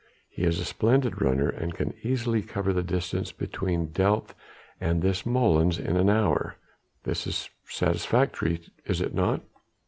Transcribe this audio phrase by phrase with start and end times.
[0.31, 4.33] He is a splendid runner, and can easily cover the distance between Delft
[4.79, 6.55] and this molens in an hour.
[7.03, 9.41] That is satisfactory is it not?"